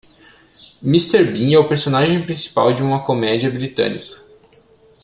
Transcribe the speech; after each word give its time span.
Mr. 0.81 1.23
Bean 1.31 1.53
é 1.53 1.59
o 1.59 1.67
personagem 1.67 2.23
principal 2.23 2.73
de 2.73 2.81
uma 2.81 3.05
comédia 3.05 3.51
britânica. 3.51 4.17